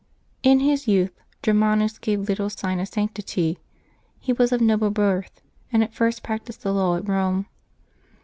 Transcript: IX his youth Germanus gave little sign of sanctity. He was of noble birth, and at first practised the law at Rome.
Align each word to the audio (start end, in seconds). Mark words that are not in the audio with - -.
IX 0.43 0.63
his 0.63 0.87
youth 0.87 1.11
Germanus 1.43 1.99
gave 1.99 2.27
little 2.27 2.49
sign 2.49 2.79
of 2.79 2.87
sanctity. 2.87 3.59
He 4.19 4.33
was 4.33 4.51
of 4.51 4.59
noble 4.59 4.89
birth, 4.89 5.41
and 5.71 5.83
at 5.83 5.93
first 5.93 6.23
practised 6.23 6.63
the 6.63 6.73
law 6.73 6.97
at 6.97 7.07
Rome. 7.07 7.45